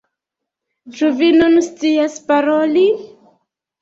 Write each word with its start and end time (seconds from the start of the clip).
Ĉu 0.95 1.11
vi 1.21 1.29
nun 1.35 1.57
scias 1.67 2.17
paroli? 2.33 2.87